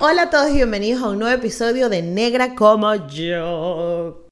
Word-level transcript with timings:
Hola 0.00 0.22
a 0.22 0.30
todos 0.30 0.50
y 0.50 0.54
bienvenidos 0.54 1.02
a 1.02 1.08
un 1.08 1.18
nuevo 1.18 1.36
episodio 1.36 1.88
de 1.88 2.02
Negra 2.02 2.54
como 2.54 2.94
yo. 3.08 4.28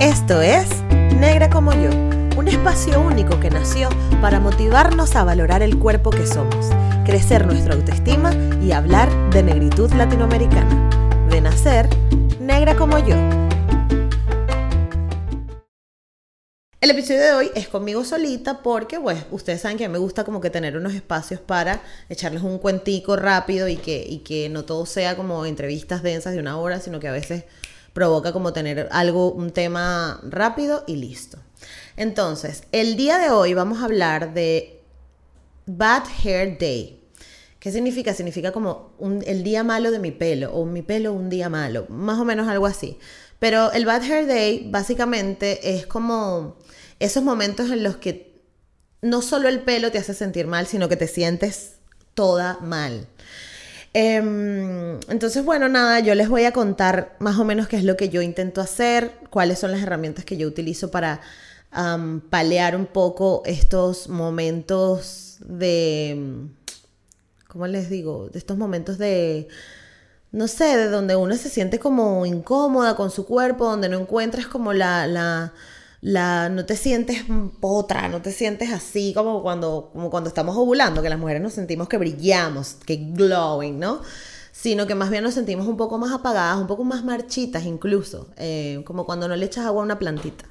Esto 0.00 0.42
es 0.42 0.82
Negra 1.20 1.48
como 1.48 1.72
yo, 1.74 1.90
un 2.36 2.48
espacio 2.48 3.00
único 3.00 3.38
que 3.38 3.50
nació 3.50 3.88
para 4.20 4.40
motivarnos 4.40 5.14
a 5.14 5.22
valorar 5.22 5.62
el 5.62 5.78
cuerpo 5.78 6.10
que 6.10 6.26
somos, 6.26 6.70
crecer 7.04 7.46
nuestra 7.46 7.74
autoestima 7.74 8.32
y 8.60 8.72
hablar 8.72 9.08
de 9.30 9.44
negritud 9.44 9.92
latinoamericana. 9.92 10.90
De 11.30 11.40
nacer, 11.40 11.88
negra 12.40 12.74
como 12.74 12.98
yo. 12.98 13.43
El 16.84 16.90
episodio 16.90 17.22
de 17.22 17.32
hoy 17.32 17.50
es 17.54 17.66
conmigo 17.68 18.04
solita 18.04 18.62
porque, 18.62 19.00
pues, 19.00 19.24
ustedes 19.30 19.62
saben 19.62 19.78
que 19.78 19.86
a 19.86 19.88
mí 19.88 19.94
me 19.94 19.98
gusta 19.98 20.22
como 20.22 20.42
que 20.42 20.50
tener 20.50 20.76
unos 20.76 20.92
espacios 20.92 21.40
para 21.40 21.80
echarles 22.10 22.42
un 22.42 22.58
cuentico 22.58 23.16
rápido 23.16 23.68
y 23.68 23.76
que, 23.76 24.04
y 24.06 24.18
que 24.18 24.50
no 24.50 24.66
todo 24.66 24.84
sea 24.84 25.16
como 25.16 25.46
entrevistas 25.46 26.02
densas 26.02 26.34
de 26.34 26.40
una 26.40 26.58
hora, 26.58 26.80
sino 26.80 27.00
que 27.00 27.08
a 27.08 27.12
veces 27.12 27.44
provoca 27.94 28.34
como 28.34 28.52
tener 28.52 28.90
algo, 28.92 29.32
un 29.32 29.50
tema 29.50 30.20
rápido 30.24 30.84
y 30.86 30.96
listo. 30.96 31.38
Entonces, 31.96 32.64
el 32.70 32.96
día 32.96 33.16
de 33.16 33.30
hoy 33.30 33.54
vamos 33.54 33.80
a 33.80 33.86
hablar 33.86 34.34
de 34.34 34.82
Bad 35.64 36.02
Hair 36.22 36.58
Day. 36.58 37.00
¿Qué 37.60 37.72
significa? 37.72 38.12
Significa 38.12 38.52
como 38.52 38.92
el 39.24 39.42
día 39.42 39.64
malo 39.64 39.90
de 39.90 40.00
mi 40.00 40.10
pelo 40.10 40.52
o 40.52 40.66
mi 40.66 40.82
pelo 40.82 41.14
un 41.14 41.30
día 41.30 41.48
malo, 41.48 41.86
más 41.88 42.18
o 42.18 42.26
menos 42.26 42.46
algo 42.46 42.66
así. 42.66 42.98
Pero 43.44 43.70
el 43.72 43.84
Bad 43.84 44.04
Hair 44.04 44.26
Day 44.26 44.68
básicamente 44.70 45.76
es 45.76 45.86
como 45.86 46.56
esos 46.98 47.22
momentos 47.22 47.70
en 47.70 47.82
los 47.82 47.98
que 47.98 48.40
no 49.02 49.20
solo 49.20 49.50
el 49.50 49.60
pelo 49.60 49.92
te 49.92 49.98
hace 49.98 50.14
sentir 50.14 50.46
mal, 50.46 50.66
sino 50.66 50.88
que 50.88 50.96
te 50.96 51.06
sientes 51.06 51.74
toda 52.14 52.56
mal. 52.62 53.06
Em, 53.92 54.98
entonces, 55.10 55.44
bueno, 55.44 55.68
nada, 55.68 56.00
yo 56.00 56.14
les 56.14 56.30
voy 56.30 56.44
a 56.44 56.52
contar 56.52 57.16
más 57.18 57.38
o 57.38 57.44
menos 57.44 57.68
qué 57.68 57.76
es 57.76 57.84
lo 57.84 57.98
que 57.98 58.08
yo 58.08 58.22
intento 58.22 58.62
hacer, 58.62 59.12
cuáles 59.28 59.58
son 59.58 59.72
las 59.72 59.82
herramientas 59.82 60.24
que 60.24 60.38
yo 60.38 60.48
utilizo 60.48 60.90
para 60.90 61.20
palear 62.30 62.74
un 62.74 62.86
poco 62.86 63.42
estos 63.44 64.08
momentos 64.08 65.36
de, 65.44 66.46
¿cómo 67.46 67.66
les 67.66 67.90
digo? 67.90 68.30
De 68.30 68.38
estos 68.38 68.56
momentos 68.56 68.96
de, 68.96 69.48
no 70.34 70.48
sé, 70.48 70.76
de 70.76 70.88
donde 70.88 71.16
uno 71.16 71.36
se 71.36 71.48
siente 71.48 71.78
como 71.78 72.26
incómoda 72.26 72.96
con 72.96 73.10
su 73.10 73.24
cuerpo, 73.24 73.64
donde 73.64 73.88
no 73.88 73.98
encuentras 73.98 74.46
como 74.46 74.72
la, 74.72 75.06
la 75.06 75.54
la, 76.04 76.50
no 76.50 76.66
te 76.66 76.76
sientes 76.76 77.24
potra, 77.60 78.08
no 78.08 78.20
te 78.20 78.30
sientes 78.30 78.70
así 78.70 79.14
como 79.14 79.42
cuando, 79.42 79.90
cuando 80.10 80.28
estamos 80.28 80.54
ovulando, 80.54 81.00
que 81.00 81.08
las 81.08 81.18
mujeres 81.18 81.40
nos 81.40 81.54
sentimos 81.54 81.88
que 81.88 81.96
brillamos, 81.96 82.76
que 82.84 82.96
glowing, 82.96 83.78
¿no? 83.78 84.02
Sino 84.52 84.86
que 84.86 84.94
más 84.94 85.08
bien 85.08 85.24
nos 85.24 85.32
sentimos 85.32 85.66
un 85.66 85.78
poco 85.78 85.96
más 85.96 86.12
apagadas, 86.12 86.58
un 86.58 86.66
poco 86.66 86.84
más 86.84 87.04
marchitas 87.04 87.64
incluso, 87.64 88.28
eh, 88.36 88.82
como 88.84 89.06
cuando 89.06 89.28
no 89.28 89.34
le 89.34 89.46
echas 89.46 89.64
agua 89.64 89.80
a 89.80 89.84
una 89.86 89.98
plantita. 89.98 90.44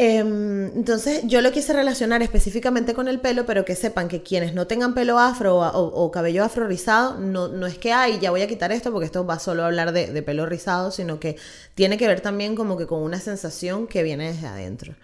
Em, 0.00 0.66
entonces 0.76 1.22
yo 1.24 1.40
lo 1.40 1.50
quise 1.50 1.72
relacionar 1.72 2.22
específicamente 2.22 2.94
con 2.94 3.08
el 3.08 3.20
pelo, 3.20 3.46
pero 3.46 3.64
que 3.64 3.74
sepan 3.74 4.06
que 4.06 4.22
quienes 4.22 4.54
no 4.54 4.68
tengan 4.68 4.94
pelo 4.94 5.18
afro 5.18 5.58
o, 5.58 6.10
cabello 6.12 6.44
afro 6.44 6.68
rizado, 6.68 7.18
no, 7.18 7.48
no 7.48 7.66
es 7.66 7.78
que, 7.78 7.92
ay, 7.92 8.20
ya 8.20 8.30
voy 8.30 8.42
a 8.42 8.46
quitar 8.46 8.70
esto 8.70 8.92
porque 8.92 9.06
esto 9.06 9.26
va 9.26 9.40
solo 9.40 9.64
a 9.64 9.66
hablar 9.66 9.92
de, 9.92 10.22
pelo 10.22 10.46
rizado, 10.46 10.92
sino 10.92 11.18
que 11.18 11.36
tiene 11.74 11.98
que 11.98 12.06
ver 12.06 12.20
también 12.20 12.54
como 12.54 12.76
que 12.76 12.86
con 12.86 13.02
una 13.02 13.18
sensación 13.18 13.88
que 13.88 14.04
viene 14.04 14.32
desde 14.32 14.46
adentro. 14.46 14.94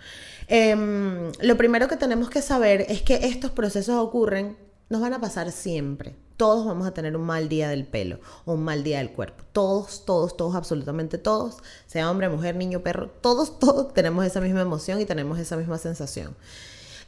Em, 0.46 1.32
lo 1.40 1.56
primero 1.56 1.88
que 1.88 1.96
tenemos 1.96 2.30
que 2.30 2.40
saber 2.40 2.86
es 2.88 3.02
que 3.02 3.14
estos 3.26 3.50
procesos 3.50 3.96
ocurren, 3.96 4.56
nos 4.90 5.00
van 5.00 5.14
a 5.14 5.20
pasar 5.20 5.50
siempre 5.50 6.14
todos 6.36 6.66
vamos 6.66 6.86
a 6.86 6.94
tener 6.94 7.16
un 7.16 7.22
mal 7.22 7.48
día 7.48 7.68
del 7.68 7.86
pelo 7.86 8.20
o 8.44 8.54
un 8.54 8.64
mal 8.64 8.82
día 8.82 8.98
del 8.98 9.12
cuerpo. 9.12 9.44
Todos, 9.52 10.04
todos, 10.04 10.36
todos, 10.36 10.54
absolutamente 10.54 11.18
todos, 11.18 11.58
sea 11.86 12.10
hombre, 12.10 12.28
mujer, 12.28 12.56
niño, 12.56 12.82
perro, 12.82 13.10
todos, 13.20 13.58
todos 13.60 13.92
tenemos 13.94 14.24
esa 14.24 14.40
misma 14.40 14.60
emoción 14.60 15.00
y 15.00 15.04
tenemos 15.04 15.38
esa 15.38 15.56
misma 15.56 15.78
sensación. 15.78 16.36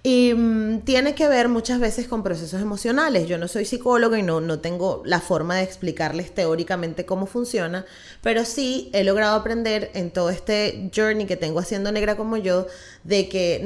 Y 0.09 0.35
mm, 0.35 0.83
tiene 0.83 1.17
que 1.17 1.27
ver 1.27 1.49
muchas 1.49 1.81
veces 1.81 2.07
con 2.07 2.23
procesos 2.23 2.63
emocionales. 2.63 3.27
Yo 3.27 3.39
no 3.39 3.49
soy 3.49 3.65
psicóloga 3.65 4.17
y 4.17 4.23
no, 4.23 4.41
no 4.41 4.61
tengo 4.61 5.03
la 5.05 5.19
forma 5.19 5.57
de 5.57 5.65
explicarles 5.65 6.33
teóricamente 6.33 7.05
cómo 7.05 7.27
funciona, 7.27 7.85
pero 8.23 8.45
sí 8.45 8.89
he 8.93 9.03
logrado 9.03 9.35
aprender 9.35 9.91
en 9.95 10.13
todo 10.13 10.31
este 10.31 10.93
journey 10.95 11.27
que 11.27 11.37
tengo 11.37 11.59
haciendo 11.59 11.91
negra 11.91 12.17
como 12.17 12.37
yo, 12.37 12.69
de 13.03 13.29
que 13.29 13.61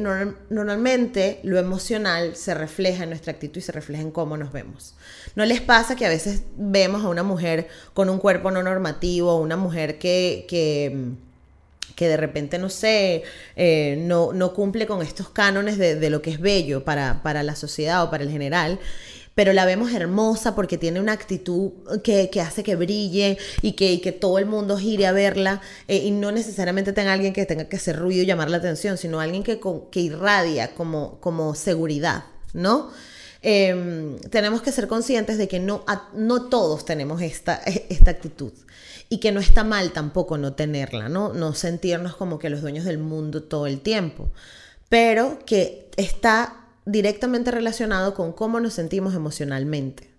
normalmente 0.49 1.41
lo 1.43 1.59
emocional 1.59 2.35
se 2.37 2.55
refleja 2.55 3.03
en 3.03 3.11
nuestra 3.11 3.33
actitud 3.33 3.59
y 3.59 3.61
se 3.61 3.73
refleja 3.73 4.03
en 4.03 4.11
cómo 4.11 4.39
nos 4.39 4.51
vemos. 4.51 4.95
¿No 5.35 5.45
les 5.45 5.61
pasa 5.61 5.95
que 5.95 6.07
a 6.07 6.09
veces 6.09 6.45
vemos 6.57 7.05
a 7.05 7.11
una 7.11 7.23
mujer 7.23 7.69
con 7.93 8.09
un 8.09 8.19
cuerpo 8.19 8.51
no 8.51 8.63
normativo, 8.63 9.37
una 9.37 9.59
mujer 9.59 9.99
que... 9.99 10.47
que 10.49 10.91
mm, 10.95 11.30
que 11.95 12.09
de 12.09 12.17
repente, 12.17 12.59
no 12.59 12.69
sé, 12.69 13.23
eh, 13.57 13.97
no, 13.99 14.33
no, 14.33 14.53
cumple 14.55 14.87
con 14.87 15.03
estos 15.03 15.31
cánones 15.31 15.79
de, 15.79 16.11
lo 16.11 16.23
que 16.23 16.31
es 16.31 16.41
bello 16.41 16.85
para, 16.85 17.23
para, 17.23 17.43
la 17.43 17.57
sociedad 17.57 18.03
o 18.05 18.11
para 18.11 18.25
el 18.25 18.31
general. 18.31 18.79
Pero 19.35 19.53
la 19.53 19.65
vemos 19.65 19.93
hermosa 19.93 20.55
porque 20.55 20.77
tiene 20.77 21.01
una 21.01 21.13
actitud 21.13 21.73
que, 22.03 22.29
hace 22.41 22.63
que 22.63 22.77
brille 22.77 23.39
y 23.63 23.73
que, 23.73 24.01
que, 24.01 24.13
todo 24.13 24.39
el 24.39 24.47
mundo 24.47 24.77
gire 24.77 25.07
a 25.07 25.13
verla. 25.13 25.61
Eh, 25.89 25.99
y 25.99 26.11
no 26.11 26.33
necesariamente 26.33 26.93
tenga 26.93 27.13
alguien 27.13 27.33
que 27.33 27.47
tenga 27.47 27.65
que 27.65 27.77
hacer 27.77 27.97
ruido 27.97 28.23
y 28.23 28.27
llamar 28.27 28.51
la 28.51 28.59
atención, 28.59 28.99
sino 28.99 29.21
alguien 29.21 29.43
que, 29.43 29.61
que 29.91 30.01
irradia 30.01 30.75
como, 30.75 31.21
como 31.21 31.55
seguridad, 31.55 32.25
¿no? 32.53 32.91
Em, 33.43 34.19
tenemos 34.31 34.61
que 34.61 34.71
ser 34.71 34.87
conscientes 34.87 35.39
de 35.39 35.49
que 35.49 35.61
no, 35.61 35.85
no 36.15 36.49
todos 36.49 36.85
tenemos 36.85 37.23
esta, 37.23 37.55
esta 37.89 38.11
actitud 38.11 38.53
y 39.09 39.19
que 39.19 39.33
no 39.33 39.41
está 39.41 39.65
mal 39.65 39.93
tampoco 39.93 40.39
no 40.39 40.53
tenerla, 40.53 41.09
¿no? 41.09 41.33
No 41.33 41.55
sentirnos 41.55 42.17
como 42.17 42.39
que 42.39 42.51
los 42.51 42.61
dueños 42.61 42.85
del 42.85 42.99
mundo 42.99 43.43
todo 43.43 43.67
el 43.67 43.81
tiempo, 43.81 44.31
pero 44.89 45.39
que 45.47 45.91
está 45.97 46.67
directamente 46.85 47.51
relacionado 47.51 48.15
con 48.15 48.33
cómo 48.33 48.61
nos 48.61 48.75
sentimos 48.75 49.15
emocionalmente. 49.15 50.11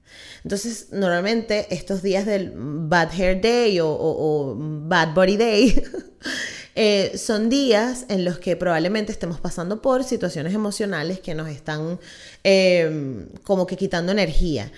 Entonces, 0.43 0.87
normalmente 0.91 1.67
estos 1.73 2.01
días 2.01 2.25
del 2.25 2.51
Bad 2.55 3.11
Hair 3.13 3.41
Day 3.41 3.79
o, 3.81 4.55
Bad 4.57 5.13
Body 5.13 5.37
Day 5.37 5.83
eh, 6.75 7.17
son 7.17 7.49
días 7.49 8.05
en 8.09 8.25
los 8.25 8.39
que 8.39 8.55
probablemente 8.55 9.11
estemos 9.11 9.39
pasando 9.39 9.81
por 9.81 10.03
situaciones 10.03 10.53
emocionales 10.53 11.19
que 11.19 11.35
nos 11.35 11.49
están 11.49 11.99
eh, 12.43 13.27
como 13.43 13.67
que 13.67 13.77
quitando 13.77 14.11
energía. 14.11 14.71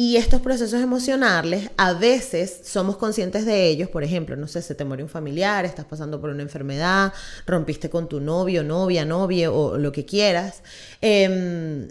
Y 0.00 0.16
estos 0.16 0.40
procesos 0.40 0.80
emocionales, 0.80 1.70
a 1.76 1.92
veces 1.92 2.60
somos 2.62 2.96
conscientes 2.96 3.44
de 3.44 3.66
ellos, 3.66 3.88
por 3.90 4.04
ejemplo, 4.04 4.36
no 4.36 4.46
sé, 4.46 4.62
se 4.62 4.76
te 4.76 4.84
muere 4.84 5.02
un 5.02 5.08
familiar, 5.08 5.64
estás 5.64 5.86
pasando 5.86 6.20
por 6.20 6.30
una 6.30 6.42
enfermedad, 6.42 7.12
rompiste 7.46 7.90
con 7.90 8.08
tu 8.08 8.20
novio, 8.20 8.62
novia, 8.62 9.04
novia 9.04 9.50
o 9.50 9.76
lo 9.76 9.90
que 9.90 10.04
quieras. 10.04 10.62
Em, 11.00 11.88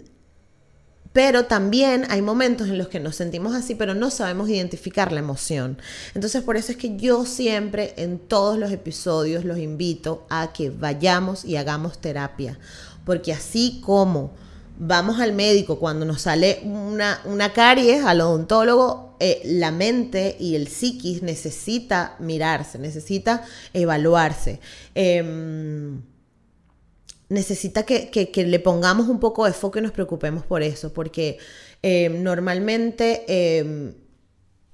pero 1.18 1.46
también 1.46 2.06
hay 2.10 2.22
momentos 2.22 2.68
en 2.68 2.78
los 2.78 2.86
que 2.86 3.00
nos 3.00 3.16
sentimos 3.16 3.52
así, 3.52 3.74
pero 3.74 3.92
no 3.92 4.08
sabemos 4.08 4.48
identificar 4.48 5.10
la 5.10 5.18
emoción. 5.18 5.76
Entonces 6.14 6.44
por 6.44 6.56
eso 6.56 6.70
es 6.70 6.78
que 6.78 6.96
yo 6.96 7.26
siempre 7.26 7.92
en 7.96 8.20
todos 8.20 8.56
los 8.56 8.70
episodios 8.70 9.44
los 9.44 9.58
invito 9.58 10.28
a 10.30 10.52
que 10.52 10.70
vayamos 10.70 11.44
y 11.44 11.56
hagamos 11.56 12.00
terapia. 12.00 12.60
Porque 13.04 13.32
así 13.32 13.82
como 13.84 14.30
vamos 14.78 15.18
al 15.18 15.32
médico 15.32 15.80
cuando 15.80 16.06
nos 16.06 16.22
sale 16.22 16.60
una, 16.62 17.20
una 17.24 17.52
caries, 17.52 18.04
al 18.04 18.20
odontólogo, 18.20 19.16
eh, 19.18 19.42
la 19.44 19.72
mente 19.72 20.36
y 20.38 20.54
el 20.54 20.68
psiquis 20.68 21.24
necesita 21.24 22.14
mirarse, 22.20 22.78
necesita 22.78 23.42
evaluarse. 23.74 24.60
Em, 24.94 26.00
necesita 27.28 27.84
que, 27.84 28.30
le 28.34 28.58
pongamos 28.60 29.08
un 29.08 29.20
poco 29.20 29.44
de 29.44 29.52
foco 29.52 29.78
y 29.78 29.82
nos 29.82 29.92
preocupemos 29.92 30.44
por 30.44 30.62
eso, 30.62 30.92
porque 30.92 31.38
em, 31.82 32.22
normalmente 32.22 33.24
em, 33.28 33.94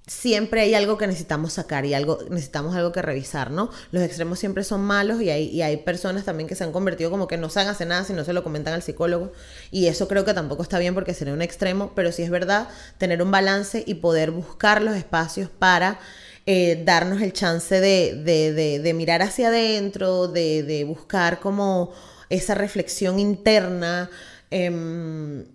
siempre 0.07 0.61
hay 0.61 0.75
algo 0.75 0.99
que 0.99 1.07
necesitamos 1.07 1.55
sacar 1.55 1.87
y 1.87 1.95
algo, 1.95 2.19
necesitamos 2.31 2.77
algo 2.77 2.93
que 2.93 3.01
revisar, 3.01 3.51
¿no? 3.51 3.71
Los 3.91 4.03
extremos 4.03 4.39
siempre 4.39 4.63
son 4.63 4.83
malos 4.83 5.23
y 5.23 5.31
hay, 5.31 5.49
y 5.49 5.63
hay 5.63 5.79
personas 5.79 6.25
también 6.25 6.47
que 6.47 6.55
se 6.55 6.65
han 6.65 6.73
convertido 6.73 7.11
como 7.11 7.27
que 7.27 7.39
no 7.39 7.49
saben 7.49 7.71
hacer 7.71 7.87
nada 7.87 8.05
si 8.05 8.13
no 8.13 8.25
se 8.25 8.35
lo 8.35 8.43
comentan 8.43 8.75
al 8.75 8.83
psicólogo 8.83 9.33
y 9.71 9.87
eso 9.87 10.07
creo 10.07 10.25
que 10.25 10.35
tampoco 10.35 10.63
está 10.63 10.79
bien 10.79 10.95
porque 10.95 11.15
sería 11.15 11.33
un 11.33 11.43
extremo, 11.43 11.93
pero 11.95 12.13
sí 12.13 12.23
es 12.23 12.31
verdad 12.31 12.69
tener 12.99 13.23
un 13.23 13.31
balance 13.31 13.83
y 13.87 13.95
poder 13.95 14.31
buscar 14.31 14.83
los 14.83 14.95
espacios 14.95 15.49
para 15.49 15.99
eh, 16.47 16.83
darnos 16.85 17.23
el 17.23 17.33
chance 17.33 17.81
de, 17.81 18.23
de, 18.23 18.79
de, 18.79 18.95
mirar 18.95 19.23
hacia 19.23 19.49
adentro, 19.49 20.29
de, 20.29 20.85
buscar 20.87 21.41
como 21.41 21.95
esa 22.35 22.55
reflexión 22.55 23.19
interna. 23.19 24.11
Em, 24.51 25.47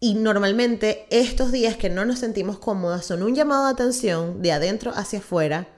y 0.00 0.14
normalmente 0.14 1.06
estos 1.10 1.50
días 1.50 1.76
que 1.76 1.90
no 1.90 2.04
nos 2.04 2.20
sentimos 2.20 2.58
cómodas 2.58 3.04
son 3.04 3.22
un 3.22 3.34
llamado 3.34 3.66
de 3.66 3.72
atención 3.72 4.42
de 4.42 4.52
adentro 4.52 4.92
hacia 4.94 5.18
afuera, 5.18 5.68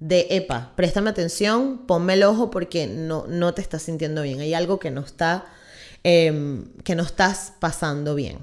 de, 0.00 0.26
epa, 0.30 0.72
préstame 0.76 1.10
atención, 1.10 1.86
ponme 1.86 2.14
el 2.14 2.24
ojo 2.24 2.50
porque 2.50 2.86
no, 2.86 3.26
no 3.26 3.54
te 3.54 3.62
estás 3.62 3.82
sintiendo 3.82 4.22
bien. 4.22 4.40
Hay 4.40 4.52
algo 4.52 4.78
que 4.78 4.90
no 4.90 5.00
está, 5.00 5.46
em, 6.02 6.72
que 6.84 6.94
no 6.94 7.04
estás 7.04 7.54
pasando 7.58 8.14
bien. 8.14 8.38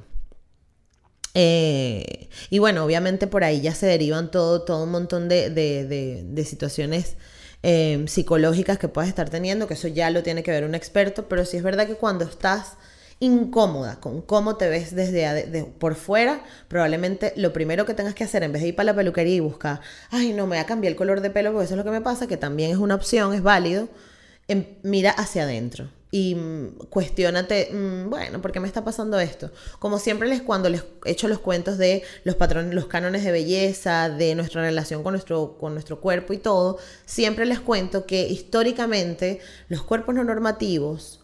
Eh, 1.34 2.30
y 2.50 2.60
bueno, 2.60 2.84
obviamente 2.84 3.28
por 3.28 3.44
ahí 3.44 3.62
ya 3.62 3.74
se 3.74 3.86
derivan 3.86 4.32
todo, 4.32 4.64
todo 4.64 4.84
un 4.84 4.92
montón 4.92 5.30
de, 5.30 5.50
de, 5.50 6.46
situaciones 6.46 7.16
eh, 7.63 8.04
psicológicas 8.08 8.78
que 8.78 8.88
puedas 8.88 9.10
estar 9.10 9.30
teniendo, 9.30 9.68
que 9.68 9.75
eso 9.75 9.88
ya 9.88 10.10
lo 10.10 10.24
tiene 10.24 10.44
que 10.44 10.52
ver 10.52 10.63
un 10.63 10.75
experto, 10.75 11.28
pero 11.28 11.46
sí 11.46 11.58
es 11.58 11.63
verdad 11.63 11.88
que 11.88 11.96
cuando 11.96 12.25
estás 12.25 12.78
incómoda 13.19 14.00
con 14.00 14.22
cómo 14.24 14.58
te 14.58 14.68
ves 14.68 14.96
desde 14.96 15.66
por 15.78 15.94
fuera, 15.94 16.44
probablemente 16.68 17.34
lo 17.36 17.54
primero 17.54 17.86
que 17.86 17.94
tengas 17.94 18.16
que 18.16 18.24
hacer 18.24 18.42
en 18.44 18.52
vez 18.52 18.63
de 18.63 18.69
ir 18.69 18.75
para 18.75 18.88
la 18.88 18.96
peluquería 18.96 19.36
y 19.36 19.40
buscar, 19.40 19.81
ay, 20.10 20.34
no 20.34 20.48
me 20.48 20.56
voy 20.56 20.58
a 20.58 20.66
cambiar 20.66 20.92
el 20.92 20.98
color 20.98 21.22
de 21.22 21.30
pelo 21.30 21.52
porque 21.52 21.66
eso 21.66 21.75
es 21.75 21.78
lo 21.78 21.84
que 21.84 21.92
me 21.92 22.02
pasa, 22.02 22.28
que 22.28 22.38
también 22.38 22.72
es 22.72 22.78
una 22.78 22.96
opción, 22.96 23.34
es 23.34 23.44
válido, 23.44 23.90
em, 24.48 24.66
mira 24.81 25.12
hacia 25.12 25.44
adentro 25.44 26.00
y 26.12 26.36
mm, 26.36 26.75
cuestionate, 26.90 27.69
mm, 27.72 28.10
bueno, 28.10 28.42
¿por 28.42 28.52
qué 28.52 28.60
me 28.60 28.68
está 28.68 28.84
pasando 28.84 29.18
esto? 29.19 29.50
Como 29.80 29.98
siempre 29.98 30.28
les 30.28 30.42
cuando 30.42 30.69
les 30.69 30.84
echo 31.06 31.30
los 31.30 31.40
cuentos 31.40 31.78
de 31.78 32.04
los 32.25 32.36
patrones, 32.36 32.74
los 32.74 32.88
cánones 32.88 33.24
de 33.24 33.31
belleza, 33.31 34.10
de 34.10 34.36
nuestra 34.36 34.62
relación 34.62 35.04
con 35.04 35.13
nuestro, 35.13 35.58
con 35.58 35.74
nuestro 35.74 36.02
cuerpo 36.02 36.34
y 36.34 36.38
todo, 36.38 36.78
siempre 37.06 37.46
les 37.46 37.62
cuento 37.62 38.06
que 38.06 38.28
históricamente 38.28 39.40
los 39.69 39.84
cuerpos 39.84 40.13
no 40.13 40.25
normativos 40.25 41.20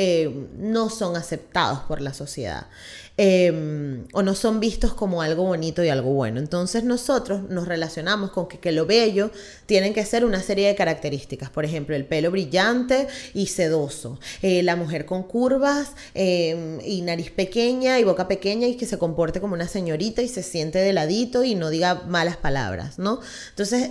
eh, 0.00 0.46
no 0.56 0.90
son 0.90 1.16
aceptados 1.16 1.80
por 1.80 2.00
la 2.00 2.14
sociedad 2.14 2.68
em, 3.16 4.04
o 4.12 4.22
no 4.22 4.36
son 4.36 4.60
vistos 4.60 4.94
como 4.94 5.22
algo 5.22 5.42
bonito 5.42 5.82
y 5.82 5.88
algo 5.88 6.12
bueno. 6.12 6.38
Entonces 6.38 6.84
nosotros 6.84 7.50
nos 7.50 7.66
relacionamos 7.66 8.30
con 8.30 8.46
que, 8.46 8.70
lo 8.70 8.86
bello 8.86 9.32
tienen 9.66 9.94
que 9.94 10.04
ser 10.04 10.24
una 10.24 10.40
serie 10.40 10.68
de 10.68 10.76
características, 10.76 11.50
por 11.50 11.64
ejemplo, 11.64 11.96
el 11.96 12.04
pelo 12.04 12.30
brillante 12.30 13.08
y 13.34 13.48
sedoso, 13.48 14.20
eh, 14.40 14.62
la 14.62 14.76
mujer 14.76 15.04
con 15.04 15.24
curvas 15.24 15.94
em, 16.14 16.78
y 16.84 17.02
nariz 17.02 17.32
pequeña 17.32 17.98
y 17.98 18.04
boca 18.04 18.28
pequeña 18.28 18.68
y 18.68 18.76
que 18.76 18.86
se 18.86 18.98
comporte 18.98 19.40
como 19.40 19.54
una 19.54 19.66
señorita 19.66 20.22
y 20.22 20.28
se 20.28 20.44
siente 20.44 20.78
de 20.78 20.92
ladito 20.92 21.42
y 21.42 21.56
no 21.56 21.70
diga 21.70 22.04
malas 22.06 22.36
palabras, 22.36 23.00
¿no? 23.00 23.18
Entonces 23.50 23.90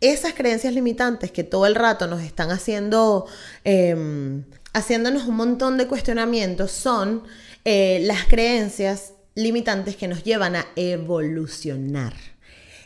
esas 0.00 0.32
creencias 0.32 0.72
limitantes 0.72 1.30
que 1.30 1.44
todo 1.44 1.66
el 1.66 1.74
rato 1.74 2.06
nos 2.06 2.22
están 2.22 2.50
haciendo 2.50 3.26
em, 3.64 4.44
haciéndonos 4.72 5.24
un 5.26 5.36
montón 5.36 5.78
de 5.78 5.86
cuestionamientos 5.86 6.70
son 6.72 7.24
eh, 7.64 8.00
las 8.02 8.24
creencias 8.24 9.14
limitantes 9.34 9.96
que 9.96 10.08
nos 10.08 10.24
llevan 10.24 10.56
a 10.56 10.66
evolucionar. 10.76 12.14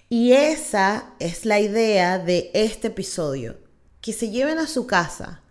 Y 0.08 0.32
esa 0.32 1.14
es 1.18 1.44
la 1.44 1.58
idea 1.58 2.18
de 2.18 2.50
este 2.54 2.88
episodio, 2.88 3.56
que 4.00 4.12
se 4.12 4.30
lleven 4.30 4.58
a 4.58 4.68
su 4.68 4.86
casa, 4.86 5.42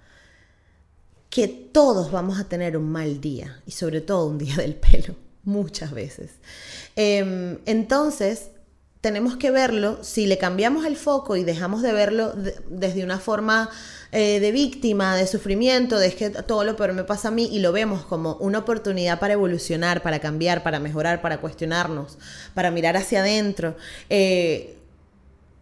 que 1.29 1.47
todos 1.49 2.11
vamos 2.11 2.39
a 2.39 2.47
tener 2.47 2.77
un 2.77 2.89
mal 2.89 3.19
día, 3.19 3.61
y 3.65 3.71
sobre 3.71 3.99
todo 3.99 4.27
un 4.27 4.37
día 4.37 4.55
del 4.55 4.75
pelo, 4.75 5.15
muchas 5.43 5.91
veces. 5.91 6.31
Em, 6.95 7.57
entonces, 7.65 8.51
tenemos 9.05 9.37
que 9.37 9.51
verlo, 9.51 9.99
si 10.01 10.25
le 10.25 10.39
cambiamos 10.39 10.83
el 10.83 10.95
foco 10.95 11.35
y 11.35 11.43
dejamos 11.43 11.83
de 11.83 11.93
verlo 11.93 12.33
desde 12.67 13.03
una 13.03 13.19
forma 13.19 13.69
eh, 14.11 14.39
de 14.39 14.51
víctima, 14.51 15.15
de 15.15 15.27
sufrimiento, 15.27 15.99
de 15.99 16.11
que 16.11 16.31
todo 16.31 16.63
lo 16.63 16.75
peor 16.75 16.93
me 16.93 17.03
pasa 17.03 17.27
a 17.27 17.31
mí 17.31 17.47
y 17.51 17.59
lo 17.59 17.71
vemos 17.71 18.03
como 18.03 18.33
una 18.37 18.57
oportunidad 18.57 19.19
para 19.19 19.33
evolucionar, 19.33 20.01
para 20.01 20.17
cambiar, 20.17 20.63
para 20.63 20.79
mejorar, 20.79 21.21
para 21.21 21.37
cuestionarnos, 21.39 22.17
para 22.55 22.71
mirar 22.71 22.97
hacia 22.97 23.19
adentro. 23.19 23.77
Eh, 24.09 24.75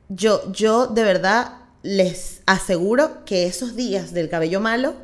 yo, 0.08 0.50
yo 0.54 0.88
de 0.88 1.04
verdad 1.04 1.63
les 1.84 2.42
aseguro 2.46 3.26
que 3.26 3.46
esos 3.46 3.76
días 3.76 4.14
del 4.14 4.30
cabello 4.30 4.60
malo 4.60 4.96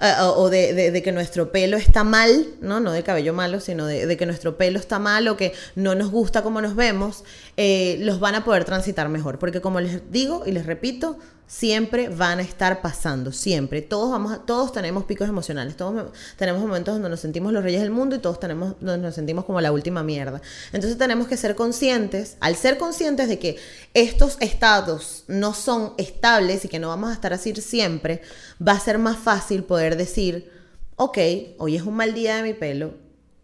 eh, 0.00 0.12
o 0.20 0.48
de, 0.48 1.00
que 1.04 1.12
nuestro 1.12 1.52
pelo 1.52 1.76
está 1.76 2.04
mal, 2.04 2.46
no, 2.60 2.80
no 2.80 2.92
del 2.92 3.04
cabello 3.04 3.34
malo, 3.34 3.60
sino 3.60 3.86
de, 3.86 4.16
que 4.16 4.24
nuestro 4.24 4.56
pelo 4.56 4.78
está 4.78 4.98
mal 4.98 5.28
o 5.28 5.36
que 5.36 5.52
no 5.74 5.94
nos 5.94 6.10
gusta 6.10 6.42
como 6.42 6.60
nos 6.60 6.76
vemos, 6.76 7.24
los 7.56 8.20
van 8.20 8.36
a 8.36 8.44
poder 8.44 8.64
transitar 8.64 9.08
mejor. 9.08 9.38
Porque 9.38 9.60
como 9.60 9.80
les 9.80 10.10
digo 10.10 10.44
y 10.46 10.52
les 10.52 10.64
repito, 10.64 11.18
siempre 11.48 12.08
van 12.08 12.38
a 12.38 12.42
estar 12.42 12.80
pasando, 12.80 13.32
siempre. 13.32 13.82
Todos 13.82 14.10
vamos 14.12 14.46
todos 14.46 14.70
tenemos 14.70 15.04
picos 15.04 15.28
emocionales, 15.28 15.76
todos 15.76 16.12
tenemos 16.36 16.62
momentos 16.62 16.94
donde 16.94 17.08
nos 17.08 17.18
sentimos 17.18 17.52
los 17.52 17.64
reyes 17.64 17.80
del 17.80 17.90
mundo 17.90 18.14
y 18.14 18.20
todos 18.20 18.38
tenemos 18.38 18.76
donde 18.80 18.98
nos 18.98 19.16
sentimos 19.16 19.44
como 19.44 19.60
la 19.60 19.72
última 19.72 20.04
mierda. 20.04 20.40
Entonces 20.72 20.96
tenemos 20.96 21.26
que 21.26 21.36
ser 21.36 21.56
conscientes, 21.56 22.36
al 22.38 22.54
ser 22.54 22.78
conscientes 22.78 23.28
de 23.28 23.40
que 23.40 23.56
estos 23.94 24.36
estados 24.38 25.24
no 25.26 25.54
son 25.54 25.94
estables 25.98 26.64
y 26.64 26.68
que 26.68 26.78
no 26.78 26.88
vamos 26.88 27.10
a 27.10 27.14
estar 27.14 27.32
así 27.32 27.48
siempre, 27.56 28.22
va 28.66 28.72
a 28.72 28.80
ser 28.80 28.98
más 28.98 29.16
fácil 29.16 29.64
poder 29.64 29.96
decir, 29.96 30.50
ok, 30.96 31.18
hoy 31.58 31.76
es 31.76 31.82
un 31.82 31.94
mal 31.94 32.14
día 32.14 32.36
de 32.36 32.42
mi 32.42 32.54
pelo, 32.54 32.94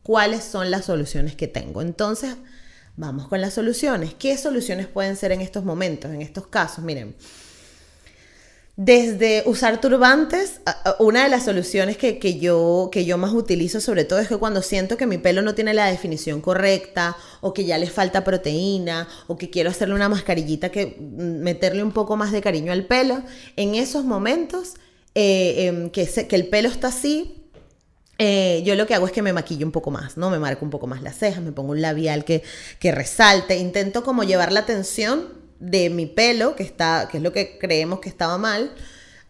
¿cuáles 0.03 0.45
son 0.45 0.71
las 0.71 0.85
soluciones 0.85 1.35
que 1.35 1.49
tengo? 1.49 1.81
Entonces, 1.81 2.37
vamos 2.97 3.29
con 3.29 3.41
las 3.41 3.55
soluciones. 3.55 4.15
¿Qué 4.15 4.37
soluciones 4.37 4.87
pueden 4.87 5.17
ser 5.17 5.33
en 5.33 5.41
estos 5.41 5.65
momentos, 5.65 6.11
en 6.11 6.23
estos 6.23 6.47
casos? 6.47 6.85
Miren, 6.85 7.15
desde 8.77 9.45
usar 9.47 9.81
turbantes, 9.81 10.61
una 10.99 11.23
de 11.23 11.29
las 11.29 11.45
soluciones 11.45 11.97
que, 11.97 12.39
yo, 12.41 12.89
que 12.91 13.05
yo 13.05 13.17
más 13.19 13.33
utilizo 13.33 13.81
sobre 13.81 14.05
todo 14.05 14.19
es 14.19 14.27
que 14.27 14.37
cuando 14.37 14.63
siento 14.63 14.97
que 14.97 15.07
mi 15.07 15.17
pelo 15.17 15.43
no 15.43 15.55
tiene 15.55 15.75
la 15.75 15.87
definición 15.87 16.41
correcta 16.41 17.17
o 17.41 17.55
que 17.55 17.65
ya 17.65 17.79
le 17.79 17.87
falta 17.87 18.25
proteína 18.25 19.07
o 19.29 19.37
que 19.37 19.49
quiero 19.49 19.71
hacerle 19.71 19.95
una 19.95 20.09
mascarillita 20.09 20.71
que 20.71 20.97
mm, 20.99 21.43
meterle 21.43 21.85
un 21.85 21.93
poco 21.93 22.17
más 22.17 22.33
de 22.33 22.41
cariño 22.41 22.73
al 22.73 22.85
pelo, 22.85 23.23
en 23.55 23.77
esos 23.77 24.05
momentos 24.05 24.75
eh, 25.15 25.67
em, 25.67 25.91
que, 25.91 26.07
que 26.07 26.35
el 26.35 26.49
pelo 26.49 26.69
está 26.69 26.89
así, 26.89 27.45
eh, 28.19 28.63
yo 28.65 28.75
lo 28.75 28.89
que 28.89 28.95
hago 28.95 29.07
es 29.07 29.13
que 29.13 29.23
me 29.23 29.33
maquillo 29.33 29.67
un 29.67 29.73
poco 29.73 29.93
más, 29.93 30.17
¿no? 30.17 30.31
Me 30.31 30.41
marco 30.41 30.65
un 30.65 30.71
poco 30.71 30.89
más 30.89 31.01
las 31.03 31.17
cejas, 31.17 31.43
me 31.43 31.53
pongo 31.53 31.73
un 31.73 31.81
labial 31.81 32.25
que, 32.25 32.43
que 32.81 32.91
resalte, 32.91 33.57
intento 33.57 34.03
como 34.03 34.25
llevar 34.25 34.53
la 34.53 34.61
atención 34.61 35.44
de 35.61 35.91
mi 35.91 36.07
pelo, 36.07 36.57
que, 36.57 36.63
está, 36.63 37.09
que 37.11 37.19
es 37.19 37.23
lo 37.23 37.33
que 37.33 37.59
creemos 37.59 38.01
que 38.01 38.09
estaba 38.09 38.39
mal, 38.39 38.73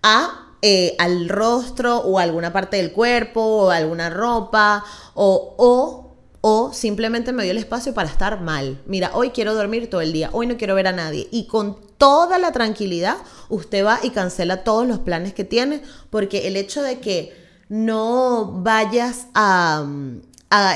a, 0.03 0.57
eh, 0.63 0.97
al 0.99 1.29
rostro 1.29 1.99
o 1.99 2.19
alguna 2.19 2.53
parte 2.53 2.77
del 2.79 2.93
cuerpo 2.93 3.41
o 3.41 3.71
alguna 3.71 4.11
ropa 4.11 4.85
o, 5.15 5.55
o, 5.59 6.17
o 6.41 6.73
simplemente 6.73 7.33
me 7.33 7.43
dio 7.43 7.53
el 7.53 7.59
espacio 7.59 7.95
para 7.95 8.09
estar 8.09 8.41
mal. 8.41 8.81
Mira, 8.87 9.11
hoy 9.15 9.31
quiero 9.31 9.55
dormir 9.55 9.89
todo 9.89 10.01
el 10.01 10.13
día, 10.13 10.31
hoy 10.33 10.47
no 10.47 10.57
quiero 10.57 10.75
ver 10.75 10.87
a 10.87 10.93
nadie. 10.93 11.29
Y 11.31 11.47
con 11.47 11.79
toda 11.97 12.39
la 12.39 12.53
tranquilidad, 12.53 13.17
usted 13.49 13.85
va 13.85 13.99
y 14.03 14.11
cancela 14.11 14.65
todos 14.65 14.87
los 14.87 14.99
planes 14.99 15.33
que 15.33 15.45
tiene, 15.45 15.83
porque 16.11 16.49
el 16.49 16.57
hecho 16.57 16.83
de 16.83 17.01
que 17.01 17.35
no 17.69 18.61
vayas 18.63 19.29
a, 19.35 19.87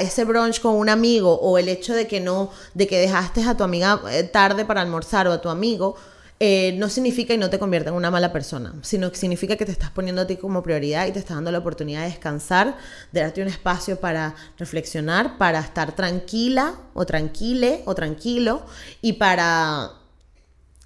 ese 0.01 0.25
brunch 0.25 0.61
con 0.61 0.75
un 0.75 0.89
amigo 0.89 1.35
o 1.41 1.59
el 1.59 1.69
hecho 1.69 1.95
de 1.95 2.07
que 2.07 2.21
no, 2.21 2.51
de 2.75 2.87
que 2.87 2.99
dejaste 2.99 3.43
a 3.45 3.57
tu 3.57 3.65
amiga 3.65 4.01
eh, 4.11 4.25
tarde 4.25 4.65
para 4.65 4.81
almorzar 4.81 5.27
o 5.29 5.33
a 5.33 5.41
tu 5.41 5.49
amigo, 5.49 5.97
eh, 6.41 6.73
no 6.79 6.89
significa 6.89 7.35
y 7.35 7.39
no 7.39 7.51
te 7.51 7.59
convierte 7.59 7.89
en 7.89 7.97
una 7.97 8.13
mala 8.13 8.33
persona, 8.33 8.73
sino 8.83 9.11
que 9.11 9.17
significa 9.17 9.57
que 9.57 9.67
te 9.67 9.73
estás 9.73 9.91
poniendo 9.91 10.23
a 10.23 10.27
ti 10.27 10.37
como 10.37 10.63
prioridad 10.63 11.09
y 11.09 11.13
te 11.13 11.19
estás 11.19 11.35
dando 11.35 11.51
la 11.51 11.59
oportunidad 11.59 12.03
de 12.03 12.11
descansar, 12.11 12.77
de 13.11 13.21
darte 13.21 13.43
un 13.43 13.49
espacio 13.49 13.99
para 13.99 14.37
reflexionar, 14.57 15.37
para 15.37 15.59
estar 15.59 15.97
tranquila 15.97 16.75
o 16.95 17.05
tranquile 17.07 17.83
o 17.87 17.95
tranquilo 17.97 18.63
y 19.03 19.15
para 19.15 19.91